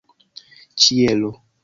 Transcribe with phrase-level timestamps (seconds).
[0.85, 1.31] ĉielo